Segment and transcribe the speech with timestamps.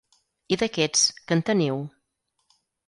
[0.55, 1.81] I d'aquests, que en teniu?